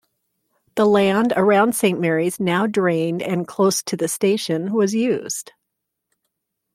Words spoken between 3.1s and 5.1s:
and close to the station was